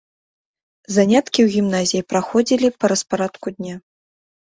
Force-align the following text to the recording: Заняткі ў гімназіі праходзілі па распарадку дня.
Заняткі 0.95 1.29
ў 1.43 1.47
гімназіі 1.55 2.05
праходзілі 2.13 2.67
па 2.79 2.85
распарадку 2.93 3.47
дня. 3.57 3.75